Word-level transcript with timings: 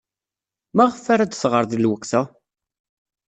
Maɣef 0.75 1.05
ara 1.13 1.25
d-tɣer 1.29 1.63
deg 1.67 1.79
lweqt-a? 1.83 2.21